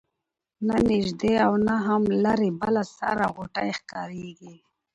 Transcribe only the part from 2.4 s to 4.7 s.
بله سره غوټۍ ښکاریږي